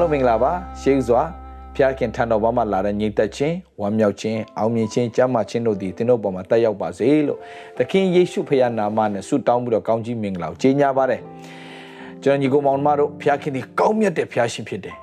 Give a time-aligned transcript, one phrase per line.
[0.00, 1.22] လုံးမင်္ဂလာပါရှေးဥစွာ
[1.74, 7.38] ဖျားခင်ထံတော်ဘာမှလာတဲ့ညီသက်ချင်းဝမ်းမြောက်ခြင်းအောင်မြင်ခြင်းကြမ်းမာခြင်းတို့သည်သင်တို့ပေါ်မှာတက်ရောက်ပါစေလို့
[7.76, 11.20] သခင်ယေရှုဖခင်နာမနဲ့ဆုတောင်းပြီးတော့ကောင်းကြီးမင်္ဂလာကိုကြေညာပါတယ်
[12.22, 14.96] ကျွန်တော်ညီကိုမောင်မတို့ဖျားခင်ဒီကောင်းမြတ်တဲ့ဖျားရှင်ဖြစ်တယ်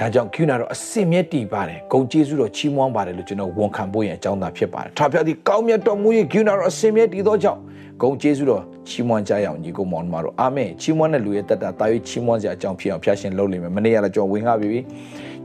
[0.00, 7.60] ဒါကြောင့်ကျူနာတော့အစင်မြတ်တည်ပါတယ်ဂုံကျေးဇူးတော်ချီးမွမ်းပါတယ်လို့ကျွန်တော်ဝန်ခံဖို့ရန်အကြောင်းသာဖြစ်ပါတယ်ထာဖျားဒီကောင်းမြတ်တော်မူရဲ့ကျူနာတော့အစင်မြတ်တည်သောကြောင့်
[8.00, 14.80] ဂုံကျေးဇူးတော်ချီးမွမ်းကြရအောင်ညီကိုမောင်မတို့အာမင်ချီးမွမ်းတဲ့လူရဲ့တက်တာတာ၍ချီးမွမ်းစရာအကြောင်းဖြစ်အောင်ဖျားရှင်လုပ်လိမ့်မယ်မနေ့ကလည်းကျွန်တော်ဝင်ငါပြီပြီ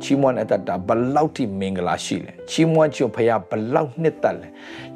[0.03, 4.47] ချီးမွမ်းတဲ့အတ္တဘလောက်ထိမင်္ဂလာရှိလဲချီးမွမ်းခြင်းဖခင်ဘလောက်နှစ်သက်လဲ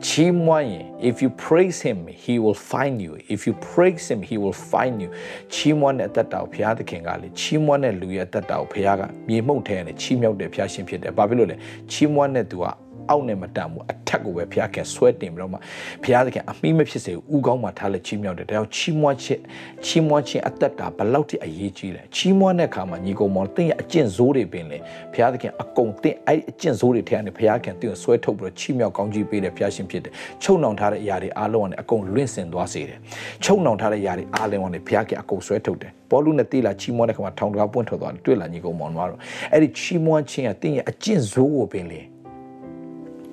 [0.05, 4.59] ချီးမွမ်းရင် if you praise him he will find you if you praise him he will
[4.71, 5.09] find you
[5.53, 11.55] ချီးမွမ်းတဲ့အတ္တကိုဘုရားသခင်ကလေချီးမွမ်းတဲ့လူရဲ့အတ္တကိုဘုရားကမြေမှုန့်ထဲနဲ့ချီးမြှောက်တဲ့ဘုရားရှင်ဖြစ်တယ်ဘာဖြစ်လို့လဲ
[11.91, 12.65] ချီးမွမ်းတဲ့သူက
[13.09, 15.57] အောက်နဲ့မတန်ဘူးအထက်ကိုပဲဘုရားခင်ဆွဲတင်ပြီးတော့မှ
[16.03, 19.41] ဘုရားသခင်အမိမဖြစ်စေဘူးဥကောင်းမှထားလက်ချီးမြှောက်တယ်ဒါကြောင့်ချီးမွမ်းခြင်း
[19.85, 24.77] ချီးမွမ်းခြင်းအသက်တာဘလောက်ထိအရေးကြီးလဲချီးမွမ်းတဲ့အခါမှာညီကောင်မောင်တင်းရဲ့အကျင့်ဆိုးတွေပင်လေ
[25.13, 32.99] ဘုရားသခင်အကုန်တင်းအဲ့အကျင့်ဆိုးတွေထဲကနေဘုရားခင်တင်းကိုဆွဲထုတ်ပြီးတော့ချီးမြှောက်ကောင်းကြီးပေးတဲ့ဘုရားရှင်ဖြစ်တယ်ချုပ်နှောင်ထားတဲ့အရာတွေအားလုံးကနေအကုန်လွင့်စင်သွားစေတယ်
[33.43, 39.19] ချုပ်နှောင်ထားတဲ့အရာတွေအားလုံးကနေဘုရားခင်အကုန်ဆွဲထုတ်တယ်ဘောလူနဲ့တေးလာချီးမွမ်းတဲ့ခါမှာထောင်တကားပွင့်ထွက်သွားတယ်တွေ့လာညီကောင်မောင်တို့
[39.51, 42.01] အဲ့ဒီချီးမွမ်းခြင်းကတင်းရဲ့အကျင့်ဆိုးကိုပင်လေ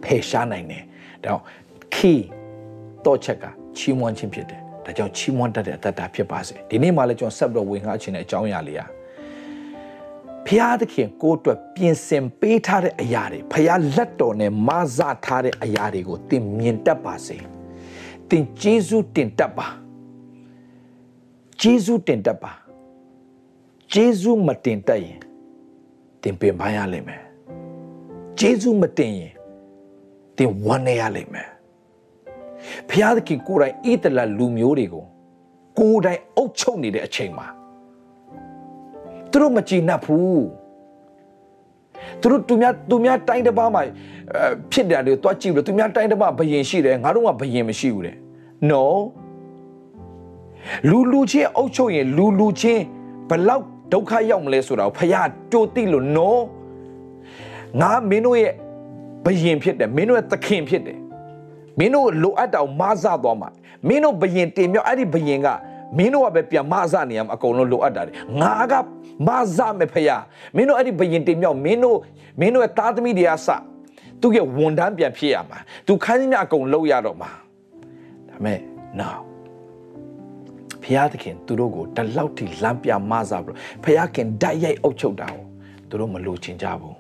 [0.05, 0.83] ဖယ်ရှားနိုင်တယ်။
[1.25, 1.43] ဒါကြောင့်
[1.95, 2.21] key
[3.07, 3.45] တော့ချက်က
[3.77, 8.89] ချီးမွမ်းခြင်းဖြစ်တယ်။ဒါကြောင့်ချီးမွမ်းတတ်တဲ့အတ္တဖြစ်ပါစေ။ဒီနေ့မှလည်းကျွန်တော်ဆက်ပြီးတော့ဝင်ငှခြင်းတဲ့အကြောင်းအရာလေးอ่ะ
[10.47, 17.37] ဖျားသခင်ကိုအတွက်ပြင်ဆင်ပေးထားတဲ့အရာတွေဖျားလက်တော်နဲ့မဆထားတဲ့အရာတွေကိုသင်မြင်တတ်ပါစေ။
[18.29, 19.67] သင်ဂျေဇုတင်တတ်ပါ။
[21.61, 22.53] ဂျေဇုတင်တတ်ပါ။
[23.93, 25.21] ဂျေဇုမတင်တတ်ရင်
[26.23, 27.23] သင်ပင်ပန်းရလိမ့်မယ်။
[28.39, 29.33] ဂျေဇုမတင်ရင်
[30.41, 31.49] တင်ဝမ်းနေရလိမ့်မယ်
[32.89, 35.05] ဘုရားသခင်ကိုယ်တိုင်ဣတလလူမျိုးတွေကို
[35.79, 37.47] ကိုယ်တိုင်အုပ်ချုပ်နေတဲ့အချိန်မှာ
[39.31, 40.45] သူတို့မကြည်နပ်ဘူး
[42.21, 43.83] သူတို့သူများသူများတိုင်းတစ်ပါးမှာ
[44.73, 48.17] ဖြစ်တယ်လေတွားကြည့်ပြီးသူများတိုင်းတစ်ပါးဘယင်ရှိတယ်ငါတို့ကဘယင်မရှိဘူးတဲ့
[48.71, 48.85] no
[50.89, 52.83] လူလူချင်းအုပ်ချုပ်ရင်လူလူချင်း
[53.29, 56.31] ဘလောက်ဒုက္ခရောက်မလဲဆိုတာကိုဖခင်ကြိုသိလို့ no
[57.81, 58.55] ငါမင်းတို့ရဲ့
[59.25, 60.99] ဘယင်ဖြစ်တယ်မင်းတို့ရဲ့သခင်ဖြစ်တယ်
[61.79, 63.49] မင်းတို့လိုအပ်တာကိုမဆသွားမှာ
[63.89, 65.49] မင်းတို့ဘယင်တင်မြောက်အဲ့ဒီဘယင်က
[65.99, 68.75] မင်းတို့ကပဲပြန်မဆနေရမှာအကုန်လုံးလိုအပ်တာတွေငါက
[69.27, 70.23] မဆမယ်ဖယား
[70.57, 71.99] မင်းတို့အဲ့ဒီဘယင်တင်မြောက်မင်းတို့
[72.41, 73.49] မင်းတို့ရဲ့သားသမီးတွေကစ
[74.21, 77.31] သူ့ရဲ့ဝန်ထမ်းပြန်ဖြစ်ရမှာသူခန်းကြီးများအကုန်လုပ်ရတော့မှာ
[78.29, 78.59] ဒါမဲ့
[79.01, 79.19] now
[80.83, 85.45] ဖယားသခင်သူတို့ကိုတလောက်ထိလမ်းပြမဆပြီးဖယားခင်ဓာတ်ရိုက်အုပ်ချုပ်တာကို
[85.89, 87.00] သူတို့မလိုချင်ကြဘူး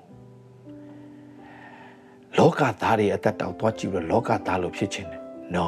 [2.39, 5.23] လောကသားတွေအသက်တောင်သွားကြည့်ပြီးတော့လောကသားလို့ဖြစ်ခြင်းတယ်
[5.55, 5.67] no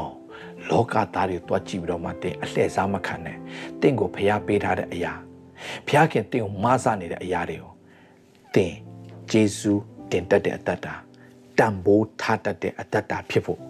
[0.70, 3.36] လောကသားတွေသွားကြည့်ပြီးတော့မှတင်အလှည့်စားမခံနဲ့
[3.80, 5.12] တင့်ကိုဖျားပေးထားတဲ့အရာ
[5.88, 7.72] ဖျားခင်တင့်ကိုမဆနေတဲ့အရာတွေကို
[8.54, 8.74] တင်
[9.30, 9.72] ဂျေဇု
[10.10, 10.94] တင်တတ်တဲ့အသက်တာ
[11.58, 13.60] တန်ဖိုးထားတတ်တဲ့အသက်တာဖြစ်ဖို့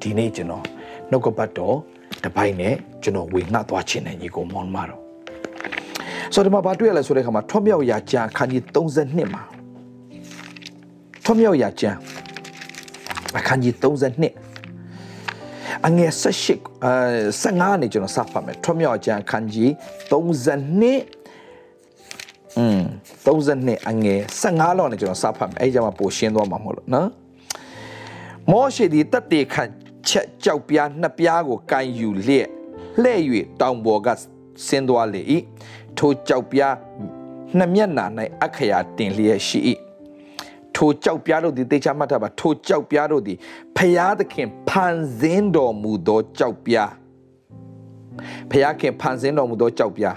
[0.00, 0.64] ဒီနေ့ကျွန်တော်
[1.10, 1.76] နှုတ်ကပတ်တော်
[2.24, 5.00] တပိုင်းနဲ့ကျွန်တော်ဝေငှသွားခြင်းနဲ့ညီကိုမောင်မတော်
[6.34, 9.42] ဆိုတော့ဒီမှာဘာတွေ့ရလဲဆိုတဲ့အခါမှာထွတ်မြောက်ရာကျမ်းခန်းကြီး32မှာ
[11.24, 11.98] ထွတ်မြောက်ရာကျမ်း
[13.38, 14.24] အခန်းကြီး32
[15.86, 16.10] အငယ်
[16.48, 16.92] 18အဲ
[17.42, 19.70] 15နေကျွန်တော်စဖတ်မယ်ထွမြောက်ကျမ်းအခန်းကြီး
[20.10, 22.82] 32อืม
[23.24, 27.08] 32အငယ်15လောက်နေကျွန်တော်စဖတ်မယ်အဲ့ကြမှာပိုရှင်းသွားမှာမဟုတ်လို့နော်
[28.50, 29.70] မောရှေဒီတတ်တေခန့်
[30.08, 32.48] ချက်ကြောက်ပြားနှစ်ပြားကိုကန်ယူလျက်
[33.02, 33.20] လှဲ့၍
[33.60, 34.08] တောင်ပေါ်က
[34.66, 35.20] ဆင်းသွားလေ၏
[35.98, 36.74] ထိုကြောက်ပြား
[37.58, 38.06] နှစ်မျက်နှာ၌
[38.44, 39.58] အခရာတင်လျက်ရှိ၏
[40.76, 43.38] ထိုကြောက်ပြားတို့သည်တေချာမှတ်ထားပါထိုကြောက်ပြားတို့သည်
[43.76, 46.90] ဖျားသခင်ဖန်ဆင်းတော်မူသောကြောက်ပြား
[48.50, 50.16] ဖျားခင်ဖန်ဆင်းတော်မူသောကြောက်ပြား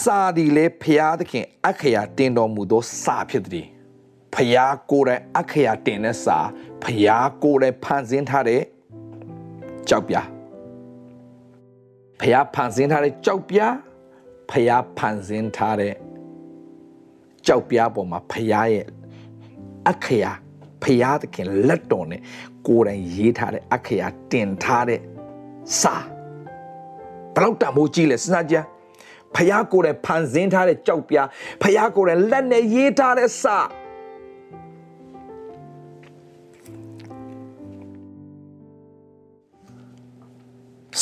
[0.00, 3.66] စာဒီလေဖျားသခင်အခရာတင်တော်မူသောစာဖြစ်သည်
[4.34, 6.38] ဖျားကိုယ်တိုင်အခရာတင်တဲ့စာ
[6.82, 8.62] ဖျားကိုယ်တိုင်ဖန်ဆင်းထားတဲ့
[9.88, 10.26] ကြောက်ပြား
[12.20, 13.74] ဖျားဖန်ဆင်းထားတဲ့ကြောက်ပြား
[14.50, 15.94] ဖျားဖန်ဆင်းထားတဲ့
[17.46, 18.86] ကြောက်ပြားပေါ်မှာဖျားရဲ့
[19.90, 20.30] အခရာ
[20.82, 22.20] ဖရာသခင်လက်တော်နဲ့
[22.66, 25.00] ကိုယ်တိုင်ရေးထားတဲ့အခရာတင်ထားတဲ့
[25.80, 25.94] စာ
[27.34, 28.56] ဘလောက်တန်ဖိုးကြီးလဲစဉ်းစားကြ
[29.34, 31.26] ဖရာကိုယ်တိုင်ဖန်ဆင်းထားတဲ့ကြောက်ပြား
[31.62, 33.58] ဖရာကိုယ်တိုင်လက်နဲ့ရေးထားတဲ့စာ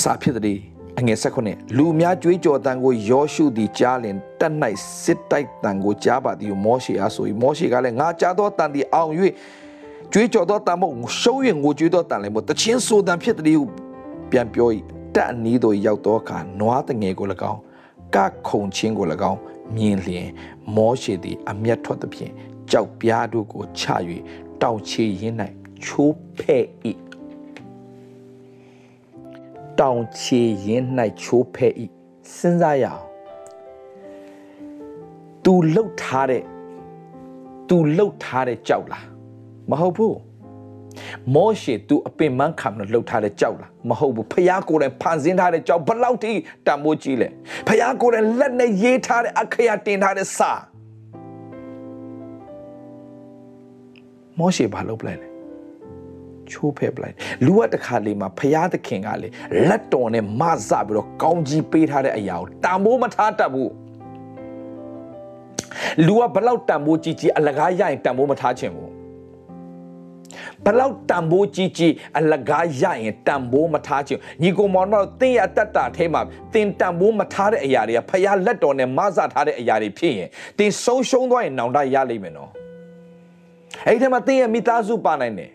[0.01, 0.59] စာဖြစ်တဲ့
[0.99, 4.55] အငယ်၁၉လူများကြွေးကြော်တန်ကိုယောရှုသည်ကြားလင် တက်၌
[5.03, 9.13] စစ်တိုက်တန်ကိုကြားပါသည်မောရှေအားဆို၏မောရှေကလည်းငါကြားသောတန်သည်အောင်၍
[10.13, 13.67] ကြွေးကြော်သောတန်မို့ရှုံး၍ငိုကြွေးသောတန်လည်းမို့တချင်းဆိုတန်ဖြစ်သည်ဟု
[14.31, 14.69] ပြန်ပြော၏
[15.15, 17.61] တက်အနီးသို့ရောက်သောအခါနွားတငယ်ကို၎င်း
[18.15, 18.17] က
[18.49, 19.41] ခုံချင်းကို၎င်း
[19.77, 20.29] မြင်လျင်
[20.77, 22.33] မောရှေသည်အမျက်ထွက်သဖြင့်
[22.71, 23.85] ကြောက်ပြားတို့ကိုချ၍
[24.63, 25.37] တောင်ချေရင်း၌
[25.85, 26.65] ချိုးဖဲ့၏
[29.81, 30.85] တောင်ချေရင်း၌
[31.23, 31.73] ချိုးဖဲ့၏
[32.37, 33.14] စဉ်းစားရအောင်
[35.46, 36.44] तू လှုပ်ထားတဲ့
[37.70, 39.06] तू လှုပ်ထားတဲ့ကြောက်လား
[39.72, 40.18] မဟုတ်ဘူး
[41.36, 46.34] မောရှေ तू အပင်မခံလို့လှုပ်ထားတဲ့ကြောက်လားမဟုတ်ဘူးဖျားကိုယ်တိုင်ဖန်ဆင်းထားတဲ့ကြောက်ဘလောက်ထိ
[46.68, 47.28] တန်မိုးကြီးလဲ
[47.68, 50.52] ဖျားကိုယ်တိုင်လက်နဲ့ရေးထားတဲ့အခရာတင်ထားတဲ့စာ
[54.40, 55.30] မောရှေဘာလုပ်ပလိုက်လဲ
[56.52, 57.16] ချိုးဖဲ့ပလိုက်
[57.46, 59.28] လူကတခါလေးမှာဖျားသခင်ကလေ
[59.68, 63.72] လက်တော်နဲ့မဆပြီးတော့ကောင်းကြီးပေးထားတဲ့အရာကိုတန်မိုးမထားတတ်ဘူး
[66.07, 68.91] လူကဘလောက်တန်ဖိုးကြီးကြီးအလကားရရင်တန်ဖိုးမထားချင်ဘူး
[70.65, 76.21] ဘလောက်တန်ဖိုးကြီးကြီးအလကားရရင်တန်ဖိုးမထားချင်ညီကောင်မောင်တို့တင်းရတတ်တာထဲမှာ
[76.55, 80.29] တင်တန်ဖိုးမထားတဲ့အရာတွေကဖယားလက်တော်နဲ့မဆထားတဲ့အရာတွေဖြစ်ရင်
[80.59, 82.51] တင်ဆုံးရှုံးသွားရင်နောင်တရလိမ့်မယ်နော်
[83.87, 85.51] အဲ့ဒီထဲမှာတင်းရဲ့မိသားစုပါနိုင်တယ်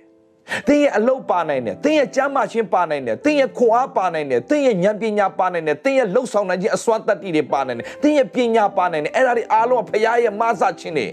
[0.67, 11.07] တင်းရဲ့အလုပ်ပါနိုင်တယ်တင်းရဲ့ကျမ်းမာခြင်းပါနိုင်တယ်တင်းရဲ့ခွန်အားပါနိုင်တယ်တင်းရဲ့ဉာဏ်ပညာပါနိုင်တယ်တင်းရဲ့လှုပ်ဆောင်နိုင်ခြင်းအစွမ်းတတ္တိတွေပါနိုင်တယ်တင်းရဲ့ပညာပါနိုင်တယ်အဲ့ဒါတွေအားလုံးဖရားရဲ့မဆခြင်းတွေ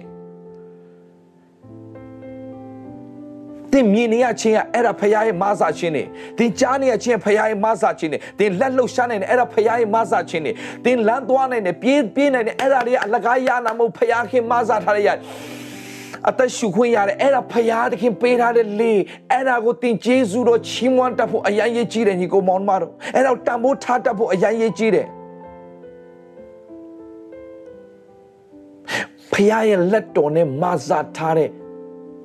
[3.72, 6.04] တင်မြင်နေရခြင်းကအဲ့ဒါဖရားရဲ့မဆခြင်းတွေ
[6.38, 10.52] တင်ကြားနေရခြင်းဖရားရဲ့မဆခြင်းတွေတင်လက်လှုပ်ရှားနိုင်တယ်အဲ့ဒါဖရားရဲ့မဆခြင်းတွေ
[10.84, 15.10] တင်လမ်းသွားနိုင်တယ်ပြေးပြေးနိုင်တယ်အဲ့ဒါတွေကအလကားရနာမဟုတ်ဖရားခင်မဆထားရရ
[16.28, 18.92] အသက်ရှူခွင့်ရတယ်အဲ့ဒါဖရာသခင်ပေးထားတဲ့လေ
[19.30, 25.06] အဲ့ဒါကိုတင်ကျေးဇူးတော်ချီးမွမ်းတတ်ဖို့အရင်ရေးကြည့်တယ်ညီကောင်မောင်မတို့အဲ့ဒါတန်ဖိုးထားတတ်ဖို့အရင်ရေးကြည့်တယ်
[29.32, 31.50] ဖရာရဲ့လက်တော်နဲ့မဆာထားတဲ့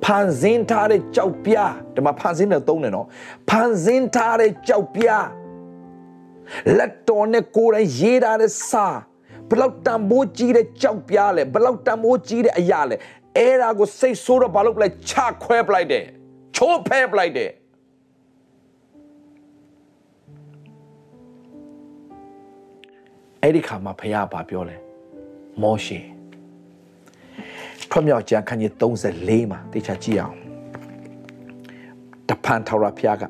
[0.03, 3.07] ဖန်ဆင်းထားတဲ့ကြောက်ပြားဒီမှာဖန်ဆင်းတဲ့သုံးတယ်နော်
[3.49, 5.27] ဖန်ဆင်းထားတဲ့ကြောက်ပြား
[6.77, 8.87] လက်တော်နဲ့ကိုယ်တိုင်ရေးထားတဲ့စာ
[9.49, 12.95] ဘလောက်တန်ဖိုးကြီးတဲ့ကြောက်ပြားလဲဘလောက်တန်ဖိုးကြီးတဲ့အရာလဲ
[13.37, 15.13] အဲ့ဒါကိုစိတ်ဆိုးတော့ဘာလို့ပလိုက်ချ
[15.43, 16.05] ခွဲပလိုက်တယ်
[16.55, 17.51] ချိုးဖဲပလိုက်တယ်
[23.41, 24.75] အဲ့ဒီခါမှာဖခင်ဘာပြောလဲ
[25.61, 25.99] မောရှေ
[27.89, 28.71] ထွက်မြောက်ကျမ်းခန်းကြီး
[29.11, 30.37] 34မှာတေချာကြည့်အောင်
[32.29, 33.23] တဖန်ထော်ရဖခင်က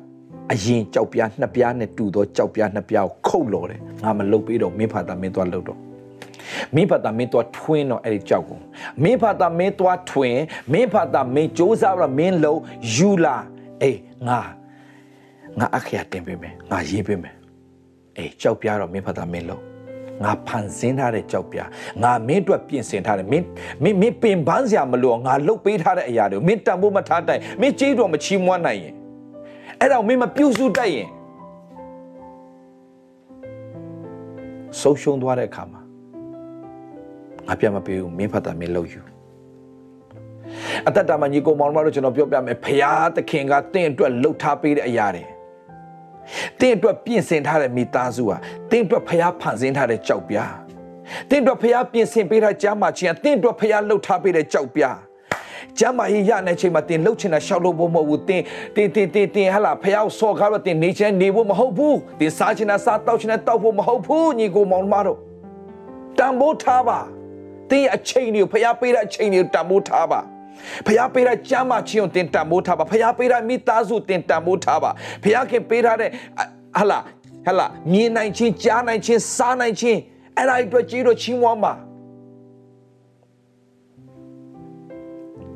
[0.52, 5.78] အရင်ကြောက်ပြားနှစ်ပြားနဲ့တူသောကြောက်ပြားနှစ်ပြားကိုခုတ်လော်တယ်ငါမလုတ်ပြီးတော့မင်းဖာတာမင်းသွားလုတ်တော့
[6.74, 8.58] မင်းဖတ်တာမင်းတော့ထွင်းတော့အဲ့ဒီကြောက်ကို
[9.02, 10.40] မင်းဖတ်တာမင်းတော့ထွင်း
[10.72, 12.60] မင်းဖတ်တာမင်းစ조사ပြီးတော့မင်းလုံး
[12.94, 13.36] ယူလာ
[13.82, 14.40] အေးငါ
[15.58, 17.34] ငါအခရာတင်ပေးမယ်ငါရေးပေးမယ်
[18.18, 19.62] အေးကြောက်ပြတော့မင်းဖတ်တာမင်းလုံး
[20.24, 21.58] ငါဖန်ဆင်းထားတဲ့ကြောက်ပြ
[22.02, 23.46] ငါမင်းအတွက်ပြင်ဆင်ထားတယ်မင်း
[23.82, 28.94] မင်းမင်းပင်ပန်းစရာမလိုငါလုတ်ပေးထားတဲ့အရာတွေကိုမင်းတန်ဖို့မထားတိုင်မင်းကြေးတော်မချီးမွမ်းနိုင်ရင်
[29.80, 31.08] အဲ့တော့မင်းမပြုစုတတ်ရင်
[34.80, 35.80] ဆုံးရှုံးသွားတဲ့အခါမှာ
[37.48, 39.00] ငါပြန်မပေးဘူးမင်းဖတ်တာမင်းလုပ်ယူ
[40.86, 45.24] အတ္တတာမညီကိုမောင်မတို့ကျွန်တော်ပြောပြမယ်ဖရာသခင်ကတင့်အတွက်လှုပ်ထားပေးတဲ့အရာတွေ
[46.60, 48.36] တင့်အတွက်ပြင်ဆင်ထားတဲ့မိသားစုဟာ
[48.70, 50.54] တင့်အတွက်ဖရာဖန်ဆင်းထားတဲ့ကြောက်ပြား
[51.30, 54.98] တင့်အတွက်ဖရာပြင်ဆင်ပေးထားကြားမှာချင်းတင့်အတွက်ဖရာလှုပ်ထားပေးတဲ့ကြောက်ပြား
[55.78, 58.42] ကျမ်းမာရေးရတဲ့ချိန်မှာတင်လှုပ်ချင်တာရှောက်လို့ဖို့မဟုတ်ဘူးတင်
[58.76, 65.18] တင်တင်တင်တင်ဟလာဖះဆော့ကားတော့တင်နေချင်နေဖို့မဟုတ်ဘူးတင်စားချင်တာစားတောက်ချင်တာတောက်ဖို့မဟုတ်ဘူးညီကိုမောင်မတို့
[66.18, 66.98] တန်ဖိုးထားပါ
[67.72, 70.20] တင်းရဲ့အချိန်တွေကိုဖျားပေးတဲ့အချိန်တွေကိုတန်ဖိုးထားပါ
[70.86, 74.90] ဖျားပေးတဲ့ကြမ်းမချင်းကိုတင်တန်ဖိုးထားပါဖျားပေးတဲ့မိသားစုတင်တန်ဖိုးထားပါ
[75.24, 76.10] ဖျားခင်ပေးထားတဲ့
[76.78, 76.98] ဟလာ
[77.46, 79.98] ဟလာမြင်နိုင်ခြင်းကြားနိုင်ခြင်းစားနိုင်ခြင်း
[80.36, 81.72] အဲ့ဒါအတွက်ကြီးတော့ချီးမွမ်းပါ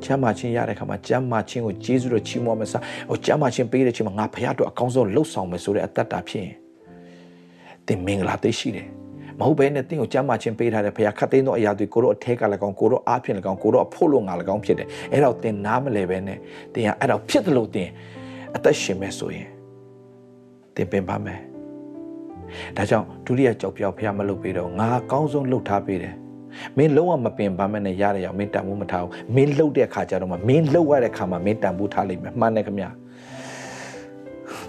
[0.03, 6.55] ကျမ်းမာခြင်းရတဲ့ခါမှာကျမ်းမာခြင်းကိုကျေးဇူးတော်ချီးမွမ်းမစားဟိုကျမ်းမာခြင်းပေးတဲ့ချိန်မှာငါဖခင်တို့အကောင်းဆုံးလှုပ်ဆောင်မယ်ဆိုတဲ့အတ္တတာဖြစ်ရင်
[7.87, 8.87] သင်မင်္ဂလာသိရှိတယ်
[9.39, 16.37] မဟုတ်ဘဲနဲ့တင့်ကိုကြမ်းမာခြင်းပေးထားတဲ့ဘုရားခတ်သိမ်းသောအရာတွေကိုတို့အထက်ကလည်းကောင်းကိုတို့အားဖြင့်လည်းကောင်းကိုတို့အဖို့လို့ငါလည်းကောင်းဖြစ်တယ်အဲ့တော့တင်နားမလဲပဲနဲ့
[16.73, 17.89] တင်ကအဲ့တော့ဖြစ်တယ်လို့တင်
[18.55, 19.47] အသက်ရှင်မဲ့ဆိုရင်
[20.75, 21.39] တင်ပင်ပါမယ်
[22.77, 26.15] ဒါကြောင့်ဒုတိယကြောက်ပြောက်ဘုရားမလုပ်ပေးတော့ငါအကောင်းဆုံးလှုပ်ထားပေးတယ်
[26.77, 32.89] မင်းလုံးဝမပင်ပန်းမနဲ့ရတဲ့ရောက်မင်းတန်ဖို့မထားဘူးမင်းလှုပ်တဲ့အခါကျတော့မှမင်းလှုပ်ရတဲ့အခါမှာမင်းတန်ဖို့ထားလိမ့်မယ်မှန်တယ်ခင်ဗျာ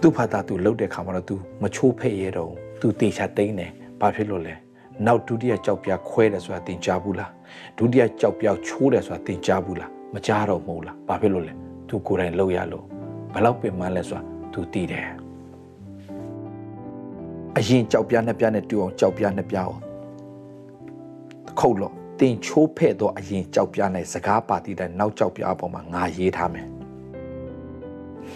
[0.01, 3.71] သူ့ဖာတာသူလှုပ်တဲ့အခါမှာတော့ तू မချိုးဖဲ့ရတော့ तू တေချာတိမ့်တယ်
[4.01, 4.55] ဘာဖြစ်လို့လဲ
[5.07, 7.31] နောက်ဒုတိယကြောက်ပြားခွဲတယ်ဆိုတာသင်ကြားဘူးလား
[7.79, 11.53] ဒုတိယကြောက်ပြားချိုးတယ်ဆိုတာသင်ကြားဘူးလားမကြားတော့မဟုတ်လားဘာဖြစ်လို့လဲ
[11.89, 12.85] သူကိုယ်တိုင်လှုပ်ရလို့
[13.35, 15.07] ဘလောက်ပင်မလဲဆိုတာသူသိတယ်
[17.57, 19.79] အရင်ကြောက်ပြားနှစ်ပြားနဲ့တူအောင်ကြောက်ပြားနှစ်ပြားကို
[21.61, 26.67] ခုတ်လို့တင်ချိုးဖဲ့တော့အရင်ကြောက်ပြားနဲ့စကားပါတီတဲ့နောက်ကြောက်ပြားအပေါ်မှာငါရေးထားမယ်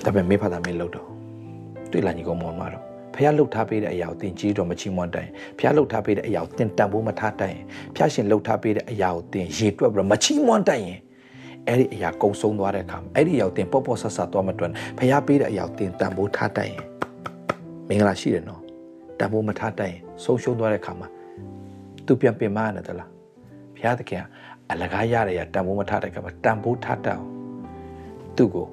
[0.04, 1.06] ဒါပေမဲ့မေဖတာမင်းလှုပ်တော့
[1.90, 5.28] တွေ့လာညီကောင်မောင်မတော့ ဖះလှုပ်ထားပေးတဲ့အရာကိုသင်ကြီးတော့မချီးမွမ်းတိုင်
[5.58, 7.56] ဖះလှုပ်ထားပေးတဲ့အရာကိုသင်တန်ဖို့မထားတိုင်
[7.94, 11.00] ဖះရှင်လှုပ်ထားပေးတဲ့အရာကိုသင်ရေတွက်ပြီးတော့မချီးမွမ်းတိုင်ရင်
[11.68, 16.82] အဲ့ဒီအရာကုံဆုံးသွားတဲ့အခါမှာအဲ့ဒီအရာကိုသင်ပေါ့ပေါ့ဆဆသွားမတွန်းဖះပေးတဲ့အရာကိုသင်တန်ဖို့ထားတိုင်ရင်
[17.88, 18.60] မင်္ဂလာရှိတယ်နော်
[19.18, 21.08] တန်ဖို့မထားတိုင်ရင်ဆုံးရှုံးသွားတဲ့အခါမှာ
[22.06, 23.08] သူပြန်ပြင်မရတယ်တလား
[23.76, 24.24] ဘုရားသခင်က
[24.70, 27.28] အလကားရတဲ့ရတန်ဖိုးမထားတဲ့အခါမှာတန်ဖိုးထားတတ်အောင်
[28.36, 28.66] သူ့ကို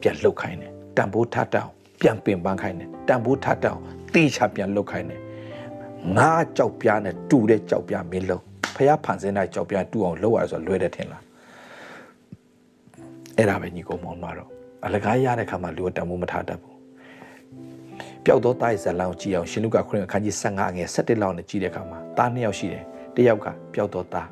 [0.00, 5.20] ပြန်လှုပ်ခိုင်းတယ်တန်ဖိုးထားတတ်အောင် ပြန်ပင်ပန်းခိုင်းတယ်တန်ဖိုးထားတတ်အောင်တေးချပြန်လှုပ်ခိုင်းတယ်
[6.16, 11.22] ငါကြောက်ပြားနဲ့တူတဲ့ကြောက်ပြားမင်းလုံးဖះဖန်ဆင်းတဲ့ကြောက်ပြားတူအောင်လှုပ်ရဆိုလွယ်တယ်ထင်လား
[13.36, 14.50] အဲ့ဒါပဲညီကောင်မောင်တော့
[14.84, 16.76] အလကားရတဲ့ခါမှာလူကတန်ဖိုးမထားတတ်ဘူး
[18.24, 24.22] ပျောက်သောတာရဲ့ဇလံကိုကြည့်အောင်ရှင်လုကာခရစ်အခန်းကြီး15ငယ်17လောက်နဲ့ကြည့်တဲ့အခါမှာတားနှစ်ယောက်ရှိတယ်တစ်ယောက်ကပျောက်သောတာ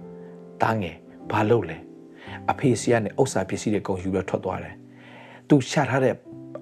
[0.63, 0.97] တားငယ်
[1.31, 1.77] ဘာလုပ်လဲ
[2.51, 4.75] အဖေစီကနေဥစ္စာပစ္စည်းတွေကုန်ယူပြီးထွက်သွားတယ်
[5.49, 6.15] သူရှာထားတဲ့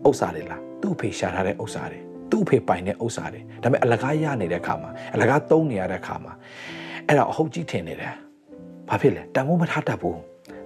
[0.08, 2.00] ဥစ္စာတွေလား သူ့အဖေရှာထားတဲ့ဥစ္စာတွေ
[2.30, 6.32] သူ့အဖေပိုင်တဲ့ဥစ္စာတွေဒါပေမဲ့အလကားရနေတဲ့အခါမှာအလကားသုံးနေရတဲ့အခါမှာ
[7.06, 8.14] အဲ့ဒါအဟုတ်ကြီးထင်နေတယ်
[8.88, 10.18] ဘာဖြစ်လဲတန်ဖိုးမထားတတ်ဘူး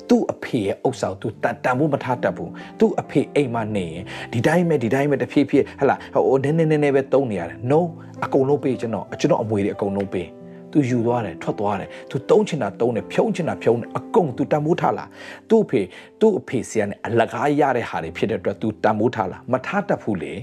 [0.09, 7.81] သူ့အဖေရဲ့ဥစ္စာကိုသူတန်တန်ဖို့မထားတတ်ဘူးသူ့အဖေအိမ်မှာနေရင်ဒီတိုင်းပဲဒီတိုင်းပဲတဖြည်းဖြည်းဟလာဟိုနည်းနည်းနည်းနည်းပဲတုံးနေရတယ် no
[8.25, 10.29] အကုန်လုံးပေးကျွန်တော်ကျွန်တော်အမွေတွေအကုန်လုံးပေး
[10.73, 15.09] သူယူသွားတယ်ထွက်သွားတယ်သူတုံးချင်တာတုံးတယ်ဖြုံးချင်တာဖြုံးတယ်အကုန်သူတန်ဖိုးထားလား
[15.51, 15.81] သူ့အဖေ
[16.21, 20.35] သူ့အဖေဆီကနေအလကားရတဲ့ဟာတွေဖြစ်တဲ့အတွက်သူတန်ဖိုးထားလားမထားတတ်ဘူးလေ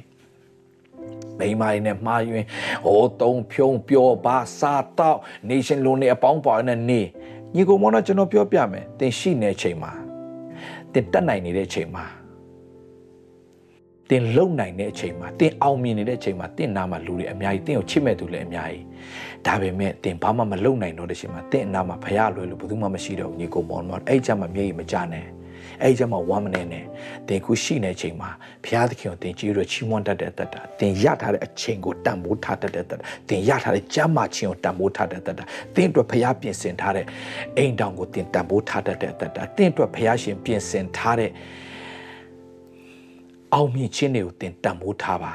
[1.39, 2.45] မိမရင်းနဲ့မှားယွင်း
[2.85, 5.17] ဟိုတုံးဖြုံးပြောပါစားတော့
[5.49, 7.01] nation လုံးနဲ့အပေါင်းပါနဲ့နေ
[7.55, 9.91] ညီကောင်မတော့ကျွန်တော်ပြောပြမယ်သင်ရှိနေချိန်မှာ
[10.93, 12.05] သင်တက်နိုင်နေတဲ့အချိန်မှာ
[14.09, 18.83] သင်လုံနိုင်တဲ့အချိန်မှာသင်အောင်မြင်နေတဲ့အချိန်မှာသင်နာမှာလူတွေအများကြီးသင်ကိုချစ်မဲ့သူလည်းအများကြီး
[19.47, 25.25] ဒါပေမဲ့သင်ဘာမှမလုံနိုင်တော့တဲ့အချိန်မှာသင်အနာမှာဖရားလွယ်လို့ဘယ်သူမှမရှိတော့ဘူးညီကောင်မောင်မောင်အဲ့ကြမှာမျက်ရည်မကြနဲ့
[25.83, 26.85] အဲ့ကြမှာဝမ်းမနေနဲ့
[27.27, 28.29] သင်ခုရှိနေချိန်မှာ
[28.63, 32.93] ဘုရားသခင်ကိုသင်ကြည်ရချီးမွမ်းတတ်တဲ့အတ္တသင်ရထားတဲ့အချိန်ကိုတန်ဖိုးထားတတ်တဲ့အတ္တ
[33.29, 35.41] သင်ရထားတဲ့ကြမ်းမာခြင်းကိုတန်ဖိုးထားတတ်တဲ့အတ္တ
[35.75, 37.05] သင်အတွက်ဘုရားပြင်ဆင်ထားတဲ့
[37.57, 39.23] အိမ်တောင်ကိုသင်တန်ဖိုးထားတတ်တဲ့အတ္တ
[39.57, 41.31] သင်အတွက်ဘုရားရှင်ပြင်ဆင်ထားတဲ့
[43.53, 45.33] အောင်မြင်ခြင်းတွေကိုသင်တန်ဖိုးထားပါ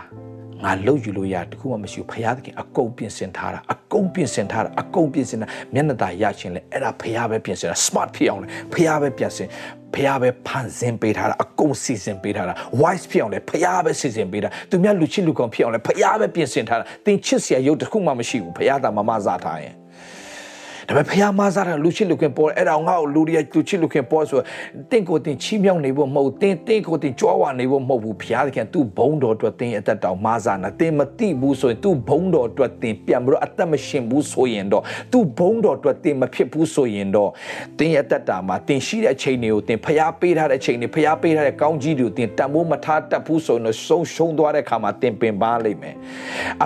[0.65, 9.49] ငါလှုပ်ယူလို့ရတခုမှမရှိဘူးဖရာသခင်အကုန်ပြင်ဆင်ထားတာအကုန်ပြင်ဆင်ထားတာအကုန်ပြင်ဆင်တာမျက်နှာသာရခြင်းလဲအဲ့ဒါဖရာပဲပြင်ဆင်တာ smart ဖြစ်အောင်လဲဖရာပဲပြင်ဆင်
[9.95, 19.80] ဖះပဲဖန်ဆင်းပေးထားတာအကုန်စီစဉ်ပေးထားတာ wise ဖြစ်အောင်လဲဖះပဲစီစဉ်ပေးတာသူများလူချစ်လူကောင်ဖြစ်အောင်လဲဖះပဲပြင်ဆင်ထားတာသင်ချစ်စရာရုပ်တစ်ခုမှမရှိဘူးဖះသာမမစားထားရင်
[20.91, 24.41] ဒါပေမဲ့ဖះမစားတာလူချစ်လူခင်ပေါ်အဲ့ဒါငါ့ကိုလူတွေကလူချစ်လူခင်ပေါ်ဆို
[24.91, 34.83] တင့်ကိုတင်ချီးမြှောက်နေဖို့မဟုတ်တင်းတင်းကိုတင်ကြွားဝနေဖို့မဟုတ်ဘူးဖះသခင်သူ့ဘုံတော်အတွက်တင်းအသက်တောင်မစားနာတင်းမတိဘူးဆိုရင်သူ့ဘုံတော်အတွက်တင်းပြန်ပြီးတော့အသက်မရှင်ဘူးဆိုရင်တော့
[35.13, 37.31] သူ့ဘုံတော်အတွက်တင်းမဖြစ်ဘူးဆိုရင်တော့
[37.79, 45.97] တင်းရဲ့အသက်တာမှာတင်းရှိတဲ့အချိန်တွေကိုတင်းဖះပေးထားတဲ့အချိန်တွေဖះပေးထားတဲ့ကောင်းကြီးတွေကိုတင်းတန်ဖိုးမထားတတ်ဘူးဆိုရင်တော့ဆုံးရှုံးသွားတဲ့ခါမှာတင်းပင်ပါလိမ့်မယ်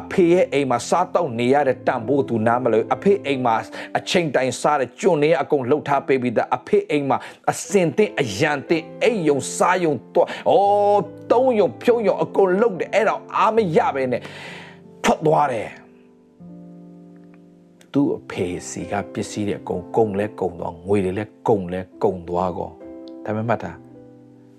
[0.00, 3.54] အဖေရဲ့အိမ်မှာစားတော့နေရတဲ့တန်ဖိုးသူနားမလို့အဖေအိမ်မှာ
[3.98, 7.18] အချိန်တိုင်စားတဲ့ကျွန်းနေအကုန်လှုပ်ထားပေးပြီးသားအဖေအိမ်မှာ
[7.50, 10.58] အစင်တင်အယံတင်အိမ်ယုံစားယုံတော့ဩ
[11.32, 14.22] တုံးယုံဖြုံးယုံအကုန်လှုပ်တယ်အဲ့တော့အားမရပဲနဲ့
[15.04, 15.70] ထွက်သွားတယ်
[17.92, 22.70] သူ့အဖေစီကပစ္စည်းတွေအကုန်ကုန်လဲကုန်သွားငွေတွေလဲကုန်လဲကုန်သွားကော
[23.24, 23.72] ဒါပေမဲ့မှတ်တာ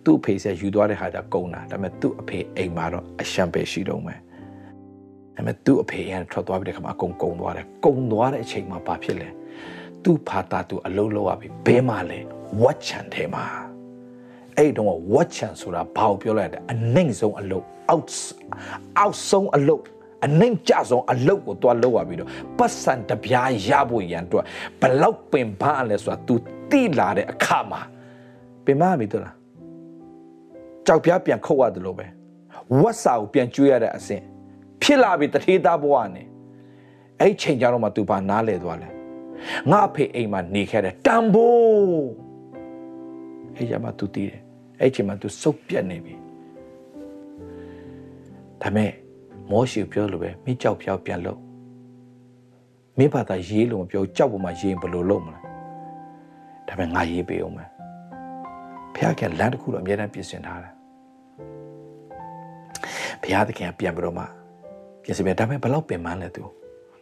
[0.04, 4.20] သူ့အဖေစီယူသွားတဲ့ဟာကကုန်တာဒါပေမဲ့သူ့အဖေအိမ်မှာတော့အရှံပဲရှိတော့မယ်
[5.36, 9.30] ဒါပေမဲ့သူ့အဖေရန်ထွက်သွားပြီးတဲ့ခါမှာအကုန်ကုန်သွားတယ်ကုန်သွားတဲ့အချိန်မှာဘာဖြစ်လဲ
[10.06, 12.20] သူ့ဖာတာသူအလုံးလုံးရပြီဘဲမှာလဲ
[12.62, 13.46] ဝတ်ချန်ထဲမှာ
[14.58, 18.06] အဲ့တော့ဝတ်ချန်ဆိုတာဘာကိုပြောလိုက်လဲအနှိမ့်ဆုံးအလုပ်အောက်
[19.00, 19.84] အောက်ဆုံးအလုပ်
[20.26, 24.46] အနှိမ့်ကြဆုံးအလုပ်ကိုတွားလောက်ရပြီးတော့ပတ်စံတပြားရဖို့ရန်အတွက်
[24.82, 26.34] ဘလောက်ပင်ပန်းလဲဆိုတာ तू
[26.72, 27.82] တိလာတဲ့အခါမှာ
[28.66, 29.36] ပင်ပန်းပြီတို့လား
[30.86, 32.06] ကြောက်ပြားပြန်ခုတ်ရတယ်လို့ပဲ
[32.82, 34.24] ဝတ်စာကိုပြန်ကျွေးရတဲ့အဆင့်
[34.82, 36.28] ဖြစ်လာပြီတထေးသားဘဝနဲ့
[37.22, 38.95] အဲ့ချိန်ကြတော့မှ तू ဘာနားလဲသွားလဲ
[39.72, 42.10] ငါအဖေအိမ်မှာနေခဲ့တယ်တန်ဖိုး
[43.56, 44.42] အဲ့ကြမှာ तू တည်တယ်
[44.82, 46.16] အဲ့ချိန်မှာ तू စုပ်ပြတ်နေပြီ
[48.62, 48.92] ဒါမဲ့
[49.52, 51.40] မောရှိပြောလို့ပဲမိကြောက်ဖြောက်ပြန်လို့
[52.98, 55.40] မင်းဘာသာရေးလို့မပြောကြောက်ပေါ်မှာရေးဘယ်လိုလုပ်မလဲ
[56.68, 57.70] ဒါပေမဲ့ငါရေးပေးအောင်မယ်
[58.96, 60.74] ဖះကလမ်းတစ်ခုတော့အများတန်းပြင်ဆင်ထားတယ်
[63.24, 64.24] ဖះသခင်ပြန်ပြီးတော့မှ
[65.04, 66.44] ပြင်ဆင်ပြဒါပေမဲ့ဘယ်လောက်ပင်ပန်းလဲသူ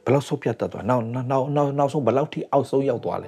[0.06, 3.28] ဘယ်လောက်ဆုတ်ပြတ်တတ်သွားနောက်နောက်နောက်နောက်ဆုံးဘယ်လောက်ထိအောက်ဆုံးရောက်သွားလဲ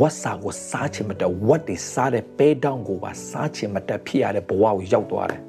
[0.00, 5.40] ဝတ်စာကိုစားချင်မတက်ဝတ်တွေစားတဲ့ပဲတောင်းကိုပါစားချင်မတက်ဖြစ်ရတဲ့ဘဝကိုရောက်သွားတယ်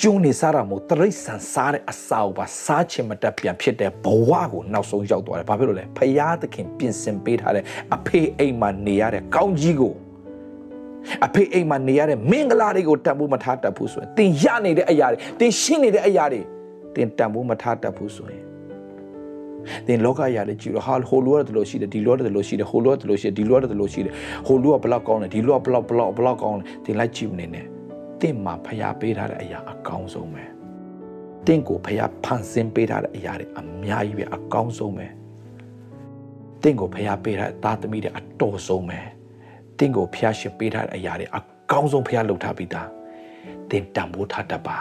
[0.00, 7.64] ကျုံနေစားတာမို့တရိတ်ဆန်စားတဲ့အစာကိုပါစားချင်မတက်ပြန်ဖြစ်တဲ့ဘဝကိုနောက်ဆုံးရောက်သွားတယ်ဘာဖြစ်လို့လဲဖရာသခင်ပြင်ဆင်ပေးထားတဲ့
[7.94, 9.94] အဖေအိမ်မှာနေရတဲ့ကောင်းကြီးကို
[11.26, 16.40] အဖေအိမ်မှာနေရတဲ့မင်္ဂလာတွေကိုတန်ဖိုးမထားတတ်ဘူးဆိုရင်သင်ရနေတဲ့အရာတွေသင်ရှိနေတဲ့အရာတွေ
[16.94, 18.53] တင်တန်ဖို့မထားတတ်ဘူးဆိုရင်
[19.86, 24.12] သင်လောကရာတွေကြည့်တော့ဟာဟိုလူရတယ်လို့ရှိတယ်ဒီလူရတယ်လို့ရှိတယ်ဟိုလူရတယ်လို့ရှိတယ်ဒီလူရတယ်လို့ရှိတယ်
[24.46, 27.66] ဟိုလူကဘလောက်ကောင်းတယ်ဒီလူကဘလောက်ဘလောက်ဘလောက်ကောင်းတယ်သင်လိုက်ကြည့်မနေနဲ့
[28.20, 30.44] သင်မှာဖျားပေးထားတဲ့အရာအကောင်းဆုံးပဲ
[31.46, 35.06] သင်ကိုဖျားဖန်ဆင်းပေးထားတဲ့အရာတွေအများကြီးပဲအကောင်းဆုံးပဲ
[36.62, 39.00] သင်ကိုဖျားပေးထားတဲ့သားသမီးတွေအတော်ဆုံးပဲ
[39.78, 41.40] သင်ကိုဖျားရှင်ပေးထားတဲ့အရာတွေအ
[41.70, 42.88] ကောင်းဆုံးဖျားလုပ်ထားပြီးသား
[43.70, 44.78] သင်တန်ဖိုးထားတတ်ပါ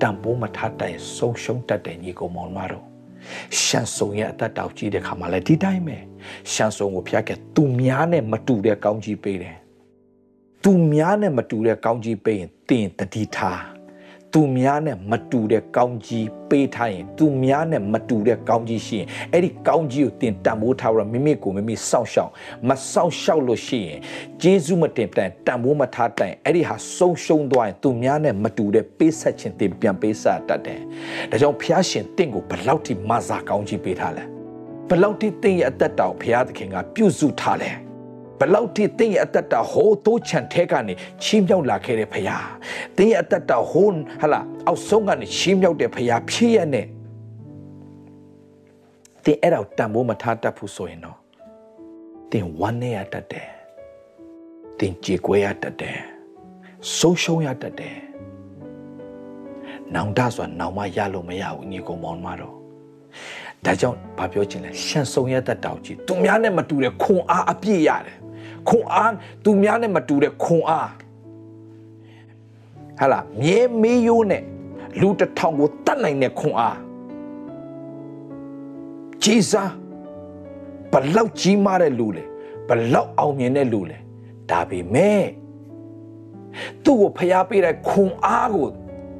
[0.00, 2.87] တန်ဖိုးမထားတဲ့ဆုံးရှုံးတတ်တဲ့ညီကောင်မောင်မတော်
[3.62, 5.96] ရှန်ဆုံရဲ့အသက်တောက်ကြီးတဲ့ခါမှာလည်းဒီတိုင်းပဲ
[6.52, 9.56] ရှန်ဆုံကိုဖျားခဲ့သူများနဲ့မတူတဲ့ကောင်းကြီးပေးတယ်
[10.64, 13.60] သူများနဲ့မတူတဲ့ကောင်းကြီးပေးရင်တင်တတိထား
[14.34, 22.30] သူများနဲ့မတူတဲ့ကောင်းကြီးပေးထားရင်သူများနဲ့မတူတဲ့ကောင်းကြီးရှိရင်အဲ့ဒီကောင်းကြီးကိုတင်တန်ဖိုးထားရမိမိကိုမိမိစောင့်ရှောက်
[22.68, 23.98] မစောင့်ရှောက်လို့ရှိရင်
[24.42, 30.80] ဂျေဇုမတင်တန်တန်ဖိုးမထားတိုင်အဲ့ဒီဟာဆုံးရှုံးသွားရင်သူများနဲ့မတူတဲ့ပေးဆက်ခြင်းတင်ပြန်ပေးဆက်တတ်တယ်
[31.30, 34.24] ဒါကြောင့်ဖျားရှင်တင့်ကိုဘလောက်ထိမဆာကောင်းကြီးပေးထားလဲ
[34.88, 37.87] ဘလောက်ထိတင့်ရဲ့အသက်တောင်ဖျားသခင်ကပြုစုထားလဲ
[38.38, 42.38] ဘလောက်ထိတင်းရဲ့အသက်တာဟိုးတိုးချန်ထဲကနေချီးမြှောက်လာခဲ့တဲ့ဖရာ
[42.96, 46.86] တင်းရဲ့အသက်တာဟိုးဟလာအောက်ဆုံးကနေချီးမြှောက်တဲ့ဖရာဖြစ်ရနဲ့
[49.24, 51.18] တင်းအဲ့တော့တန်ဖိုးမထားတတ်ဘူးဆိုရင်တော့
[52.32, 53.48] တင်းဝမ်းနေရတတ်တယ်
[54.78, 55.98] တင်းကြေကွဲရတတ်တယ်
[56.96, 57.96] ဆုံးရှုံးရတတ်တယ်
[59.94, 62.54] နောင်တဆိုတာနောင်မရလို့မရဘူးညီကောင်မောင်မတော်
[63.64, 68.16] ဒါကြောင့်ဘာပြောချင်လဲရှန်ဆုံရတတ်တောက်ကြီးသူများနဲ့မတူတဲ့ခွန်အားအပြည့်ရတယ်
[68.68, 69.12] ခွန်အား
[69.44, 70.90] သူများနဲ့မတူတဲ့ခွန်အား
[72.98, 74.42] ဟာလာမြဲမေးရိုးနဲ့
[75.00, 76.78] လူတစ်ထောင်ကိုတတ်နိုင်တဲ့ခွန်အား
[79.22, 79.62] ဂျေဇာ
[80.92, 82.24] ဘလောက်ကြီးမားတဲ့လူလေ
[82.68, 83.98] ဘလောက်အောင်မြင်တဲ့လူလေ
[84.50, 85.24] ဒါပေမဲ့
[86.84, 88.68] သူ့ကိုဖျားပေးတဲ့ခွန်အားကို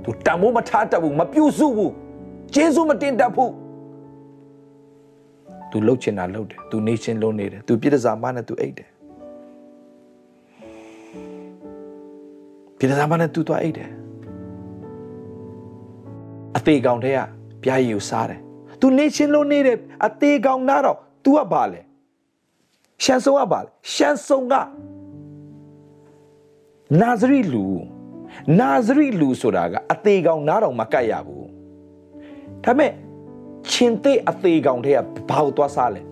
[0.05, 1.93] သူတန်မိုးမထားတတ်ဘူးမပြုစုဘူး
[2.55, 3.53] ဂျေဇုမတင်တတ်ဘူး
[5.71, 8.89] သူလှုပ်ချင်တာလှုပ်တယ်သူနေချင်းလုံးနေတယ်သူပြည့်တစားမနဲ့သူအိတ်တယ်
[12.79, 13.91] ပြည့်တစားမနဲ့သူသွားအိတ်တယ်
[16.57, 17.21] အသေးကောင်တဲ့က
[17.63, 18.41] ပြားရည်ကိုစားတယ်
[18.81, 21.81] သူနေချင်းလုံးနေတယ်အသေးကောင်နားတော့ तू ကဘာလဲ
[23.03, 24.55] ရှန်ဆုံကဘာလဲရှန်ဆုံက
[27.01, 27.65] နာဇရီလူ
[28.61, 31.49] နာဇရီလူဆိုတာကအသေးကောင်နားတော့မကတ်ရဘူး
[32.65, 32.93] ဒါပေမဲ့
[33.71, 36.03] ချင်းသေးအသေးကောင်တဲ့ကဘာကိုသွားစားလဲ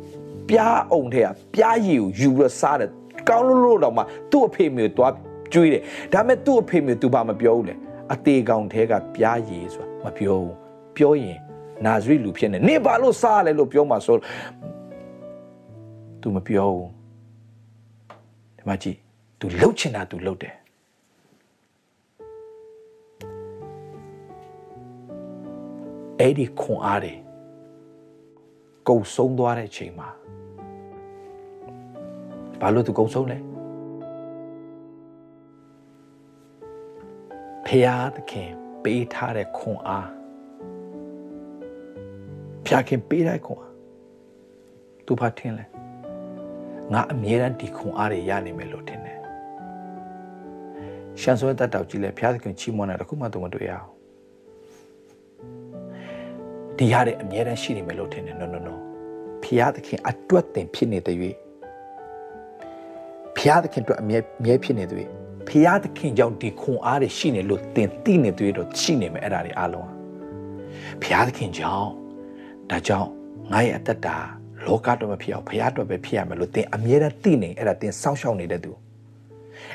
[0.49, 2.91] ပြားအောင်တဲ့ကပြားရည်ကိုယူရစားတယ်
[3.29, 5.13] ကောင်းလို့လို့တော့မှသူ့အဖေမျိုးသွား
[5.54, 5.82] ကျွေးတယ်
[6.14, 7.76] ဒါပေမဲ့သူ့အဖေမျိုး तू ဘာမပြောဘူးလေ
[8.14, 10.56] အသေးကောင်တဲ့ကပြားရည်ဆိုတာမပြောဘူး
[10.98, 11.40] ပြောရင်
[11.86, 14.18] နာဇရီလူဖြစ်နေနေဘာလို့စားလဲလို့ပြောမှဆို
[16.22, 16.88] तू မပြောဘူး
[18.58, 18.98] ဒီမှာကြည့်
[19.40, 20.56] तू လှုပ်ချင်တာ तू လှုပ်တယ်
[26.20, 27.14] အဲ့ဒီခွန်အားတွေ
[28.88, 30.10] ကုံဆုံးသွားတဲ့ချိန်မှာ
[32.62, 33.38] ဘာလို့သူကုံဆုံးလဲ
[37.67, 38.51] ဖျားသခင်
[38.85, 40.09] ပေးထားတဲ့ခွန်အား
[42.67, 43.75] ဖျားခင်ပေးတဲ့ခွန်အား
[45.07, 45.65] သူဘာထင်လဲ
[46.93, 49.19] ငါအမြဲတမ်းဒီခွန်အားတွေရနိုင်မယ်လို့ထင်တယ်
[51.21, 53.89] ရှန်ဆွဲတတ်တော်ကြီးလဲဖျားသခင်ချီးမွမ်းတာတခုမှသူမတွေ့ရအောင်
[56.77, 58.75] ဒီရတဲ့အမြဲတမ်းရှိနေမယ်လို့ထင်တယ် no no no
[59.43, 61.17] ဖျားသခင်အတွက်တင်ဖြစ်နေတဲ့၍
[63.37, 64.99] ဖျားသခင်အတွက်အမြဲမြဲဖြစ်နေတဲ့၍
[65.49, 69.89] ဖျားသခင်ကြောင့်ဒီခွန်အားတွေရှိနေလို့တင်သိနေတဲ့တော့ရှိနေမယ်အဲ့ဒါတွေအားလုံး
[71.03, 71.89] ဖျားသခင်ကြောင့်
[72.71, 73.09] ဒါကြောင့်
[73.53, 74.17] ငါရဲ့အသက်တာ
[74.65, 78.73] လောကတော့မဖြစ်အောင်ဖျားအတွက်ပဲဖြစ်ရမယ်လို့တင်အမြဲတမ်းသိနေအဲ့ဒါတင်စောင့်ရှောက်နေတဲ့သူ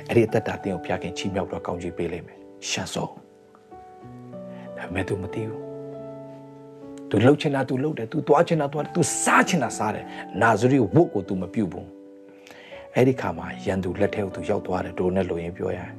[0.07, 3.13] အဲ့ဒီအသက်တာတင်ကိုဖျားခင်ချီးမြှောက်တော့ကောင်းချီးပေးလိမ့်မယ်ရှန်ဆုံး
[4.77, 5.61] ဒါပေမဲ့သူမသိဘူး
[7.09, 10.05] သူလှုပ်ချင်တာသူလှုပ်တယ်သူသွားချင်တာသွားတယ်သူစားချင်တာစားတယ်
[10.41, 11.87] နာဇရီဝုတ်ကိုသူမပြုတ်ဘူး
[12.95, 15.91] အဲ့ဒီခါမှာရန်သူလက်ထဲကိုသူရောက်သွားတယ်ဒိုနဲ့လိုရင်းပြောရတယ်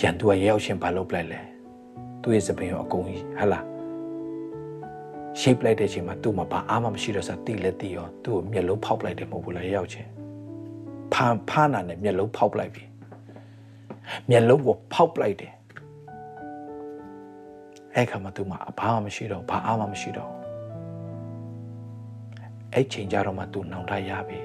[0.00, 1.40] ရန်သူကရောက်ရှင်ဘာလုပ်ပလိုက်လဲ
[2.22, 3.60] သူ့ရဲ့စပင်ရောအကုန်ကြီးဟလာ
[5.40, 10.08] ရှိပလိုက်တဲ့အချိန်မှာသူ့မှာဘာအားမှမရှိတော့စားတိလက်တိရောသူ့ကိုမျက်လုံးဖောက်ပလိုက်တယ်မဟုတ်ဘူးလားရောက်ချင်း
[11.14, 12.84] ဖာဖာနာနဲ့မျက်လုံးဖောက်ပလိုက်ပြီ
[14.30, 15.52] မျက်လုံးကိုဖောက်ပလိုက်တယ်
[17.94, 20.41] အဲ့ခါမှာသူမှဘာမှမရှိတော့ဘာအားမှမရှိတော့
[22.74, 24.40] အဲ့ချိန်ကြတော့မှသူနှောင်တရပြီ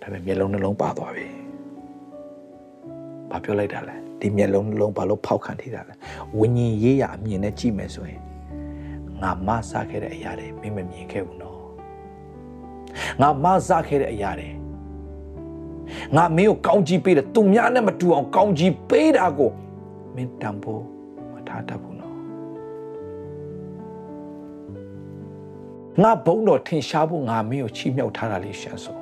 [0.00, 1.26] ဒါပေမဲ့မျက်လုံးနှလုံးပါသွားပြီ
[3.30, 5.94] ဘာပြောလိုက်တာလဲဒီမျက်လုံးနှလုံးဘာလို့ဖောက်ခံထိတာလဲ
[6.38, 8.20] ဝิญဉ်ရေးရအမြင်နဲ့ကြည့်မယ်ဆိုရင်
[9.22, 11.58] ငါမဆခဲ့တဲ့အရာတွေမင်းမမြင်ခဲ့ဘူးနော်
[13.20, 14.48] ငါမဆခဲ့တဲ့အရာတွေ
[16.16, 19.50] ငါမင်းကိုကောင်းကြီးပေးတယ်သူများနဲ့မတူအောင်ကောင်းကြီးပေးတာကို
[20.14, 20.82] မင်းတန်ဖို့
[21.32, 22.01] မထားတတ်ဘူး
[26.00, 29.00] ငါဘုံတော်ထင်ရှားဖို့ငါမင်းကိုချီးမြှောက်ထားတာလေးရှမ်းဆုံး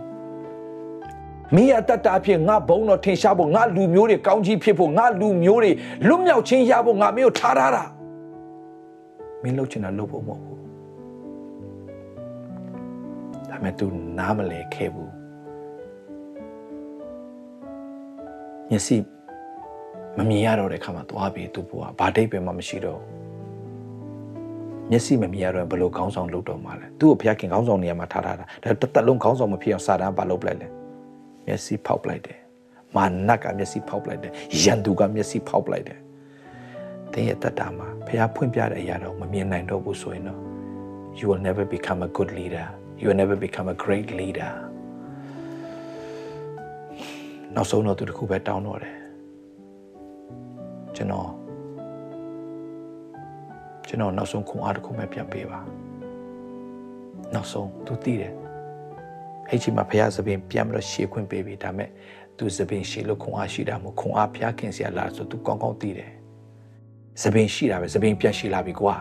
[1.55, 5.73] မင်းအတ္တတာဖြစ်ငါဘုံတော်ထင်ရှားဖို့ငါလူမျိုးတွေကောင်းကြီးဖြစ်ဖို့ငါလူမျိုးတွေ
[6.09, 7.85] လွတ်မြောက်ခြင်းရဖို့ငါမင်းကိုထားထားတာ
[9.43, 10.59] မင်းလှုပ်ချင်တာလှုပ်ဖို့မဟုတ်ဘူး
[13.49, 13.87] ဒါပေမဲ့ तू
[14.19, 15.13] နားမလဲခဲ့ဘူး
[18.71, 18.97] မျက်စိ
[20.17, 23.01] မမြင်ရတော့တဲ့ခါမှာသွားပြီးသူ့ဘဝဘာဒိတ်ပဲမှမရှိတော့
[24.91, 30.69] မျက်စိမမြင်ရတော့ဘယ်လိုခေါင်းဆောင်လုပ်တော့မှလဲသူ့ကိုဘုရားခင်ခေါင်းဆောင်နေရာမှာထားထားတာဒါတစ်သက်လုံးခေါင်းဆောင်မဖြစ်အောင်စာတန်းပါလုပ်ပလိုက်လဲ
[31.47, 32.39] မျက်စိဖောက်ပလိုက်တယ်
[32.97, 35.99] မာနကမျက်စိဖောက်ပလိုက်တယ်ရန်သူကမျက်စိဖောက်ပလိုက်တယ်
[37.13, 40.41] တင်းရဲ့တတ်တာမှာဘုရားဖွင့်ပြတဲ့အရာတော့မမြင်နိုင်တော့ဘူးဆိုရင်တော့
[41.19, 42.67] you will never become a good leader
[43.01, 44.51] you will never become a great leader
[47.55, 48.95] နောက်ဆုံးတော့သူတခုပဲတောင်းတော့တယ်
[50.97, 51.29] ကျွန်တော်
[53.90, 55.60] ကျွန်တော်နောက်ဆုံးခွန်အားတစ်ခုပဲပြန်ပေးပါ
[57.34, 58.34] နောက်ဆုံးသူသိတယ်
[59.50, 61.90] အဲ့ဒီမှာဘုရားသခင်ပြန်ပြီးတော့ရှေ့ခွင့်ပေးပြီဒါမဲ့
[62.38, 66.12] သူသခင်ရှေ့လို့ခွန်အားရှိတာမဟုတ်ခွန်အားဘုရားခင်စရာလားဆိုသူကောင်းကောင်းသိတယ်
[67.22, 68.96] သပင်ရှိတာပဲသပင်ပြန်ရှိလာပြီကွာ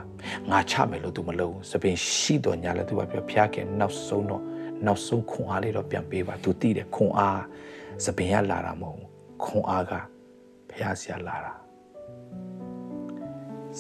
[0.51, 4.43] ငါချမယ်လို့ तू မလုပ်ဘူးသပင်ရှိတော့ညာလဲ तू ကပြောဘုရားခင်နောက်ဆုံးတော့
[4.87, 7.43] နောက်ဆုံးခွန်အားလေးတော့ပြန်ပေးပါ तू သိတယ်ခွန်အား
[8.05, 9.01] သပင်ရလာတာမဟုတ်
[9.45, 9.93] ခွန်အားက
[10.71, 11.58] ဘုရားဆရာလာတာ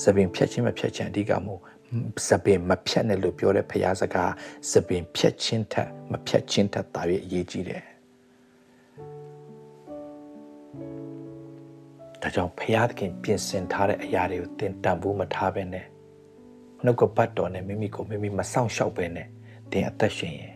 [0.02, 1.62] သပင်ဖြတ်ခြင်းမဖြတ်ခြင်းအဓိကမဟုတ်
[2.28, 4.32] သပင်မဖြတ်နဲ့လို့ပြောတဲ့ဘုရားစကား
[4.72, 7.84] သပင်ဖြတ်ခြင်းထက်မဖြတ်ခြင်းထက်တာ၍အရေးကြီးတယ်
[12.22, 15.86] ဒါကြောင့်ဘုရားသခင်ပြင်ဆင်ထားတဲ့အရာတွေကိုသင်တန်ဖိုးမထားဘဲနဲ့
[16.84, 19.28] နှုတ်ကပတ်တော်နဲ့မိမိကိုမိမိမဆောင်ရှောက်ဘဲနဲ့
[19.72, 20.56] သင်အသက်ရှင်ရင်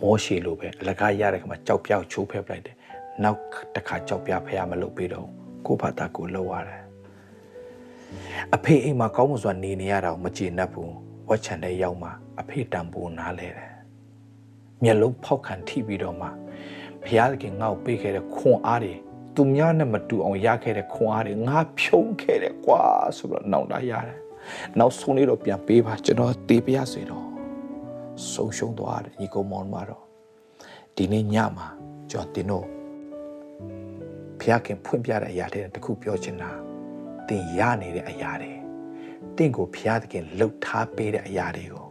[0.00, 2.76] မောရှေလိုပဲအလကားရတဲ့ခါမှာကြောက်ပြောက်ချိုးဖဲပလိုက်တယ်
[3.22, 3.38] နောက်
[3.74, 5.28] တစ်ခါကြောက်ပြဖះမလုပ်ပေးတော့
[5.66, 6.82] ကိုဘာသာကိုလောက်ရတယ်
[8.54, 10.92] အဖေအိမ်မှာကောင်းမွန်စွာနေနေရတာကိုမကျေနပ်ဘူး
[11.28, 13.70] ဝက်ချန်တဲ့ရောက်မှအဖေတံပိုးနားလဲတယ်
[14.82, 16.28] မျက်လုံးဖောက်ခံထိပြီးတော့မှ
[17.04, 18.94] ဘုရားသခင်ငါ့ကိုပေးခဲ့တဲ့ခွန်အားတွေ
[19.34, 22.80] သူများနဲ့မတူအောင်ရခဲ့တဲ့ခွန်အားတွေငါဖြုံးခဲ့တယ်ကွာ
[23.16, 24.18] ဆိုတော့နောက်တာရတယ်
[24.78, 27.26] နောက်ဆုံးလေးတော့ပြန်ပေးပါကျွန်တော်တေးပြရစေတော့
[28.32, 30.04] ဆုံးရှုံးသွားတယ်ညီကောင်မောင်မတော့
[30.96, 31.66] ဒီနေ့ညမှာ
[32.10, 32.75] ကျွန်တော်တင်တော့
[34.40, 36.50] ဘုရားခင်ဖွင့်ပြတဲ့အရာတွေတခုပြောချင်တာ
[37.28, 38.52] တင်ရနေတဲ့အရာတွေ
[39.36, 41.86] တင့်ကိုဘုရားသခင်လှုပ်ထားပေးတဲ့အရာတွေကို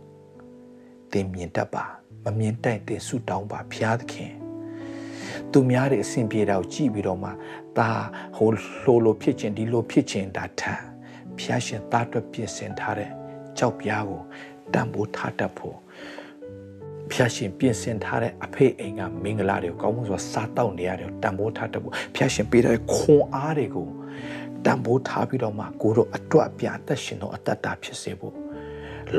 [1.12, 1.86] တင်မြင်တတ်ပါ
[2.24, 4.34] မမြင်တိုက်တင်ဆုတောင်းပါဘုရားသခင်
[5.52, 7.30] သူများတွေအဆင်ပြေတာကိုကြည့်ပြီးတော့မှ
[7.78, 7.90] ဒါ
[8.36, 8.50] ဟို
[8.86, 10.74] လိုလိုဖြစ်ခြင်းဒီလိုဖြစ်ခြင်းဒါထံ
[11.38, 13.12] ဘုရားရှင်သားအတွက်ပြင်ဆင်ထားတဲ့
[13.58, 14.22] ကြောက်ပြားကို
[14.74, 15.78] တန်ဖိုးထားတတ်ဖို့
[17.16, 23.88] ဖျားရှင်ပြင်ဆင်ထားတဲ့အဖေအိမ်ကမင်္ဂလာတွေကိုကောင်းမှုစွာစားတောက်နေရတယ်တန်ဖိုးထားတတ်ဖို့ဖျားရှင်ပေးတဲ့ခွန်အားတွေကို
[24.66, 28.36] တန်ဖိုးထားပြီးတော့မှကိုတို့အတွက်ပြအသက်ရှင်တော့အတ္တတာဖြစ်စေဖို့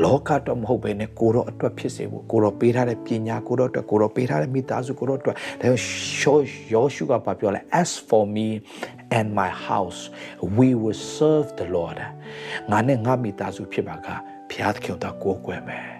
[0.03, 5.67] လောကတော့မဟုတ်ပဲနဲ့ကိုတော့အတွက်ဖြစ်စေဖို့ကိုတော့ပေးထားတဲ့ပညာကိုတော့အတွက်ကိုတော့ပေးထားတဲ့မိသားစုကိုတော့အတွက်ဒါ
[6.19, 6.37] ရှော
[6.73, 8.47] ယောရှုကပြောလဲ as for me
[9.17, 10.01] and my house
[10.57, 11.97] we will serve the lord
[12.71, 14.07] ငါနဲ့ငါမိသားစုဖြစ်ပါက
[14.49, 15.96] ဘုရားသခင်ကိုကိုးကွယ်မယ်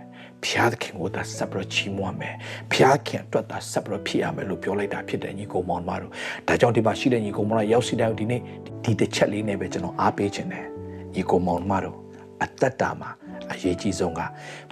[0.48, 2.36] ဖျားခင်ကိုသာဆက်ပြီးချီးမွမ်းမယ်
[2.72, 6.12] ဖျားခင်အတွက်သာဆက်ပြီးဖြစ်ရမယ်လို့ပြောလိုက်တာဖြစ်တယ်ညီကောင်မောင်မတို့
[6.48, 8.42] ဒါကြောင့်ဒီမှာရှိတဲ့ညီကောင်မောင်ရောက်စီတိုင်းဒီနေ့
[8.84, 10.66] ဒီတစ်ချက်လေးနဲ့ပဲကျွန်တော်အားပေးခြင်းတယ်
[11.14, 11.98] ညီကောင်မောင်မတို့
[12.44, 13.10] အသက်တာမှာ
[13.52, 14.22] အရေးကြီးဆုံးက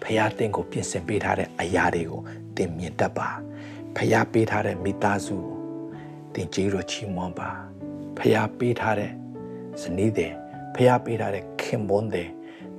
[0.04, 2.22] ဖျားတင်ကိုပြင်ဆင်ပေးထားတဲ့အရာတွေကို
[2.56, 3.30] သင်မြင်တတ်ပါ
[3.96, 5.38] ဖျားပေးထားတဲ့မိသားစု
[6.34, 7.50] သင်ကြေးတော်ချီးမွမ်းပါ
[8.18, 9.12] ဖျားပေးထားတဲ့
[9.82, 10.32] ဇနီးတဲ့
[10.76, 12.30] ဖျားပေးထားတဲ့ခင်ပွန်းတဲ့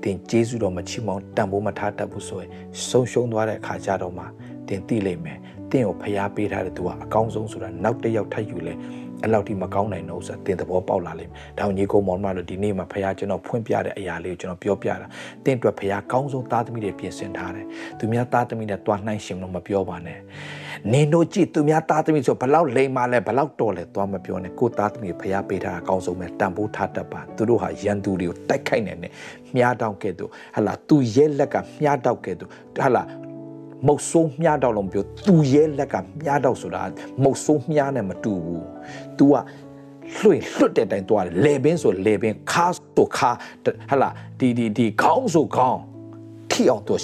[0.07, 2.51] တင်ကျေးဇူးတော်မချီးမောင်းတန်ဖိုးမထားတတ်ဘူးဆိုရင်
[2.89, 4.25] ဆုံးရှုံးသွားတဲ့အခါကျတော့မှ
[4.69, 5.39] တင်သိလိမ့်မယ်
[5.71, 8.75] တင်ကိုဖျားပေးထားတဲ့သူကအကောင်းဆုံးဆိုတာနောက်တစ်ယောက်ထပ်ယူလဲ
[9.23, 15.07] အဲ့လောက်ထိမကောင်းနိုင်တော့ဆိုတာတင်သဘောပေါက်လာလိမ့်မယ်။ဒါညီကုန်းမောင်မတို့ဒီနေ့မှာဖခင်ကျွန်တော်ဖွင့်ပြတဲ့အရာလေးကိုကျွန်တော်ပြောပြတာ။
[15.45, 17.67] တင်အတွက်ဖခင်ကောင်းဆုံးသားသမီးတွေပြင်ဆင်ထားတယ်။
[17.99, 20.19] သူများသားသမီးနဲ့တွားနှိုင်းရှင်လို့မပြောပါနဲ့။
[20.93, 29.13] နင်တို့ကြည့်သူများသားသမီးဆိုဘလောက်လိမ်မာလဲဘလောက်တော်လဲတွားမပြောနဲ့။ကိုသားသမီးဖခင်ပေးထားတာအကောင်းဆုံးပဲတန်ဖိုးထားတတ်ပါ။သူတို့ဟာရန်သူတွေကိုတိုက်ခိုက်နေတယ်။
[29.57, 33.03] မြားတောင်းကဲ့သို့ဟလာသူရဲလက်ကမြားတောက်ကဲ့သို့ဟလာ
[33.87, 36.83] မုတ်ဆိုးမြားတော့လို့ပြောသူရဲလက်ကမြားတော့ဆိုတာ
[37.23, 38.65] မုတ်ဆိုးမြားနဲ့မတူဘူး
[39.19, 39.35] तू က
[40.19, 43.31] လွှင့်လွတ်တဲ့တိုင်သွားတယ်လေပင်ဆိုလေပင်ခါဆိုခါ
[43.91, 45.81] ဟလာဒီဒီဒီခေါင်းဆိုခေါင်း
[46.57, 46.95] ထိအောင်သူ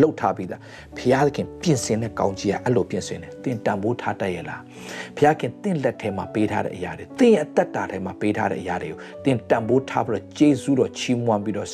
[0.00, 0.60] လှုပ်ထားပြီးသား
[0.98, 4.60] ဘုရားသခင်ပြင်ဆင်တဲ့ကောင်းကြီးကအဲ့လိုပြင်ဆင်တယ်တင်တန်ဖိုးထားတတ်ရဲ့လား
[5.16, 11.68] ဘုရားခင်တင့်လက်ထဲမှာပေးထားတဲ့အရာတွေတင်အသက်တာထဲမှာပေးထားတဲ့အရာတွေကိုတင်တန်ဖိုးထားပြီးတော့ဂျေဇုတော်ချီးမွမ်းပြီးတော့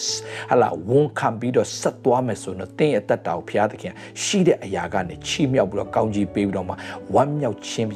[0.50, 6.74] ဟလာဝန်ခံပြီးတော့ဆက်သွားမယ်ဆိုတော့တင်အသက်တာကိုဘုရားသခင်ရှိတဲ့အရာကနေချီးမြှောက်ပြီးတော့ကောင်းကြီးပေးပြီးတော့မှ
[7.14, 7.92] ဝမ်းမြောက်ခြင်းဘ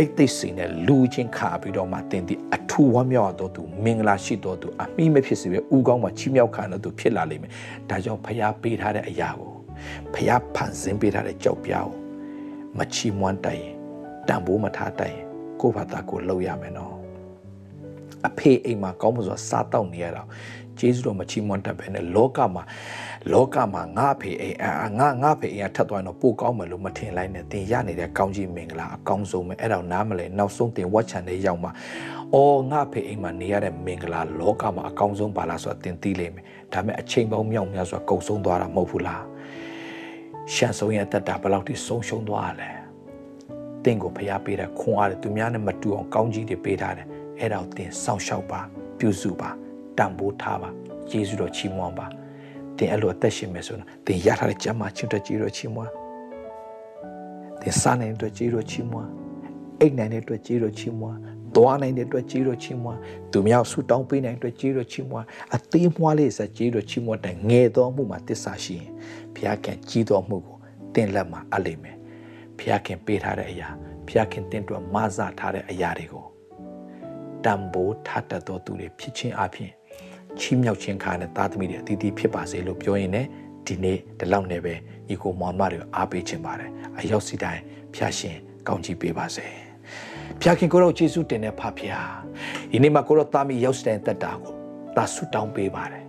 [0.00, 7.52] ပိတ်သိက်စိန်နဲ့လူချင်းခါပြီးတော့မှတင်ဒီအထူးဝမ်းမြောက်တော်သူမင်္ဂလာရှိတော်သူအမိမဖြစ်စေပဲဥကောင်းမှာချီးမြှောက်ခံတော်သူဖြစ်လာလိမ့်မယ်
[7.90, 9.52] ဒါကြောင့်ဖျားပေးထားတဲ့အရာကို
[10.14, 11.92] ဖျားဖန်ဆင်းပေးထားတဲ့ကြောက်ပြောင်း
[12.78, 13.74] မချီးမွမ်းတိုင်ရင်
[14.28, 15.24] တန်ဖိုးမထားတိုင်ရင်
[15.60, 16.94] ကိုယ့်ဘာသာကိုလှုပ်ရမယ်နော်
[18.26, 20.22] အဖေအိမ်မှာကောင်းမှုစွာစားတောက်နေရတာ
[20.78, 22.62] ဂျေဇုတော်မချီးမွမ်းတတ်ပဲနဲ့လောကမှာ
[23.32, 31.72] လောကမှာငါဖေအိမ်အာငါငါဖေအိမ်ကထပ်သွားရင်တော့ပိုကောင်းမယ်လို့မထင်လိုက်နဲ့တင်ရနေတဲ့ကောင်းကြီးမင်္ဂလာအကောင်းဆုံးပဲအဲ့တော့နားမလဲနောက်ဆုံးတင်ဝတ်ချန်တဲ့ရောက်မှာ
[32.34, 39.24] အော်ငါဖေအိမ်မှာနေရတဲ့မင်္ဂလာလောကမှာအကောင်းဆုံးပါလားဆိုတာတင်သိလိမ့်မယ်ဒါပေမဲ့အချိန်ပေါင်းမြောက်များစွာကုံဆုံးသွားတာမဟုတ်ဘူးလား
[40.54, 42.70] ရှန်ဆုံးရဲ့အသက်တာဘယ်လောက်ထိဆုံးရှုံးသွားရလဲ
[43.84, 47.06] တင့်ကိုဖျားပေးတဲ့ခွန်အားတွေသူများနဲ့မတူအောင်ကောင်းကြီးတွေပေးထားတယ်
[47.38, 48.60] အဲ့ဒါကိုတင်စောင့်ရှောက်ပါ
[48.98, 49.50] ပြုစုပါ
[49.98, 50.70] တန်ဖိုးထားပါ
[51.10, 52.06] ယေရှုတော်ချီးမွမ်းပါ
[52.80, 55.92] တင်အဲ့လိုအသက်ရှင်မယ်ဆိုတော့တင်ရထားတဲ့ကျမ်းမာချင်းတဲ့ကြီးတော်ချီးမွမ်း
[57.60, 59.10] တင်စားနိုင်တဲ့ကြီးတော်ချီးမွမ်း
[59.80, 61.18] အိတ်နိုင်တဲ့အတွက်ကြီးတော်ချီးမွမ်း
[61.54, 62.98] သွားနိုင်တဲ့အတွက်ကြီးတော်ချီးမွမ်း
[63.32, 68.90] သူများဆူတောင်းပေးနိုင်တဲ့အတွက်ကြီးတော်ချီးမွမ်းအသေးမွားလေးစကြီးတော်ချီးမွမ်းတဲ့ငယ်တော်မှုမှာတစ္ဆာရှိရင်
[69.34, 70.56] ဘုရားခင်ကြီးတော်မှုကို
[70.94, 71.96] တင်လက်မှာအလိမ့်မယ်
[72.58, 73.68] ဘုရားခင်ပေးထားတဲ့အရာ
[74.06, 76.26] ဘုရားခင်တင်တွက်မဆထားတဲ့အရာတွေကို
[77.44, 79.72] တံပိုးထတတ်တော်သူတွေဖြစ်ချင်းအပြင်
[80.40, 83.28] ချီးမြှောက်ခြင်းခါနဲ့သားသမီးတွေအတီးတီးဖြစ်ပါစေလို့ပြောရင်လည်း
[83.66, 84.74] ဒီနေ့ဒီလောက်နဲ့ပဲ
[85.08, 87.62] ညီကိုမောင်မတွေကိုအားပေးခြင်းပါတယ်အရောက်စီတိုင်း
[87.94, 88.36] ဖျာရှင်
[88.68, 89.46] ကောင်းချီးပေးပါစေ
[90.40, 92.00] ဖျာခင်ကိုတော့ယေရှုတင်တဲ့ဖဖျာ
[92.72, 94.54] ဒီနေ့မှာကိုတော့သားမီးရောက်စတဲ့တက်တာကို
[94.96, 96.04] သာဆုတောင်းပေးပါတယ်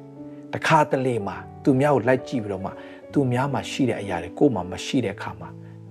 [0.53, 2.71] တခါတလေမှာသူများကိုလိုက်ကြည့်ပြီးတော့မှ
[3.13, 5.49] သူများမှာရှိတဲ့အရာတွေကိုယ်မှမရှိတဲ့အခါမှာ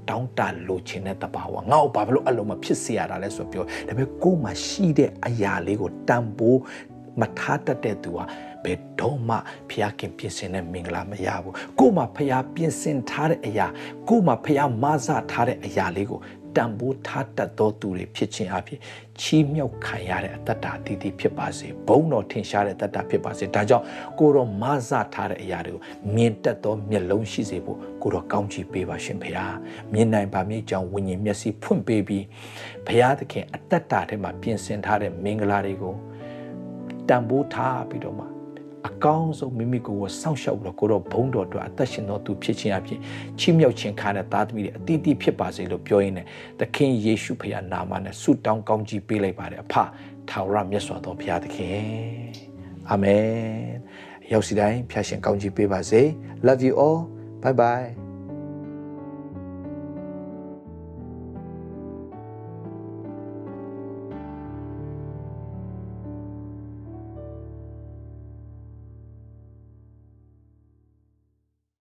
[0.09, 6.61] တောင်းတလိုချင်တဲ့တဘာဝငါ့ကိုဘာဖြစ်လို့အဲ့လိုမဖြစ်စေရတာလဲဆိုပြောဒါပေမဲ့ကိုယ်မှာရှိတဲ့အရာလေးကိုတန်ဖိုး
[7.21, 8.25] မထားတတ်တဲ့သူဟာ
[8.65, 9.37] ဘယ်တော့မှ
[9.71, 13.67] ဖျားခင်ပြင်ဆင်တဲ့မင်္ဂလာမရဘူးကိုယ်မှာဖျားပြင်ဆင်ထားတဲ့အရာ
[14.09, 16.21] ကိုယ်မှာဖျားမဆထားတဲ့အရာလေးကို
[16.57, 18.79] တန်ဖိုးထားတတ်သောသူတွေဖြစ်ခြင်းအဖြစ်
[19.21, 23.85] ချီးမြှောက်ခံရတဲ့အတ္တတာတည်တည်ဖြစ်ပါစေဘုံတော်ထင်ရှားတဲ့အတ္တတာဖြစ်ပါစေဒါကြောင့်
[24.19, 25.83] ကိုယ်တော်မဆထားတဲ့အရာတွေကို
[26.17, 29.47] မြင်တတ်သောမျက်လုံးရှိစေဖို့ကိုယ်တော်ကောင်းချီးပေးပါရှင်ဖေဟာ
[29.93, 32.25] မြင်နိုင်ပါမည်ကြောင့်ဝိညာဉ်မျက်စိဖွင့်ပေးပြီး
[32.87, 35.95] ဘုရားသခင်အတ္တတာထဲမှာပြင်ဆင်ထားတဲ့မင်္ဂလာတွေကို
[37.11, 38.27] တန်ဖိုးထားပြီးတော့မှ
[38.89, 42.99] အကောင်းဆုံးမိမိကိုယ်ကိုစောင့်ရှောက်ပြီးတော့ကိုတော့ဘုံတော်အတွက်အသက်ရှင်တော်သူဖြစ်ခြင်းအဖြစ်
[43.39, 46.27] ချီးမြှောက်ခြင်းခါတဲ့သားသမီးတွေအတိအတိဖြစ်ပါစေလို့ပြောရင်းနဲ့
[46.61, 49.75] သခင်ယေရှုဖခင်နာမနဲ့ဆုတောင်းကောင်းကြီးပေးလိုက်ပါတယ်အဖ
[50.29, 51.81] ထာဝရမြတ်စွာသောဘုရားသခင်
[52.91, 53.25] အာမင်
[54.33, 56.03] ရောက်စီတိုင်းဖျာရှင်ကောင်းကြီးပေးပါစေ
[56.47, 57.01] love you all
[57.43, 58.00] bye bye